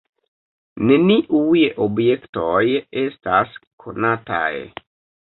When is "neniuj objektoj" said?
0.91-2.61